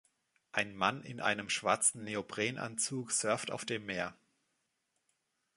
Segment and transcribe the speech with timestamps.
[0.51, 4.17] Ein Mann in einem schwarzen Neoprenanzug surft auf dem Meer.